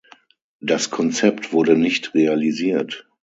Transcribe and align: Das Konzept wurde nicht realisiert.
Das 0.61 0.89
Konzept 0.89 1.53
wurde 1.53 1.77
nicht 1.77 2.15
realisiert. 2.15 3.07